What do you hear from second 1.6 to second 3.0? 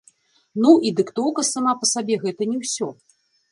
па сабе гэта не ўсё.